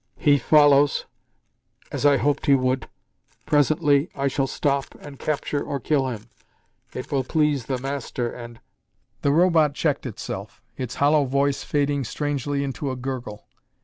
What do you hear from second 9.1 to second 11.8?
The Robot checked itself, its hollow voice